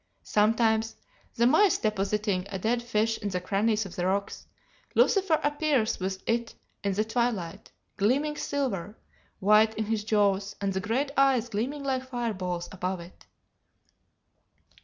[0.23, 0.95] Sometimes,
[1.35, 4.47] the mice depositing a dead fish in the crannies of the rocks,
[4.95, 8.97] Lucifer appears with it in the twilight, gleaming silver
[9.37, 13.27] white in his jaws, and the great eyes gleaming like fire balls above it.